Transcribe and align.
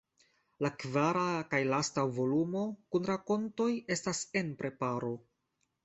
La 0.65 0.71
kvara 0.83 1.25
kaj 1.51 1.59
lasta 1.73 2.07
volumo 2.17 2.65
kun 2.95 3.07
rakontoj 3.13 3.71
estas 3.99 4.27
en 4.45 4.55
preparo. 4.65 5.19